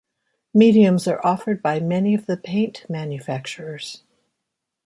Mediums 0.51 1.07
are 1.07 1.23
offered 1.23 1.61
by 1.61 1.79
many 1.79 2.15
of 2.15 2.25
the 2.25 2.35
paint 2.35 2.87
manufacturers. 2.89 4.01